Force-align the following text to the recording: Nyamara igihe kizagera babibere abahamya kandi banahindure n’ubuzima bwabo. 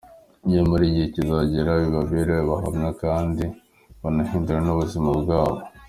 Nyamara 0.51 0.81
igihe 0.85 1.07
kizagera 1.15 1.71
babibere 1.93 2.33
abahamya 2.39 2.89
kandi 3.03 3.43
banahindure 4.01 4.59
n’ubuzima 4.63 5.09
bwabo. 5.21 5.57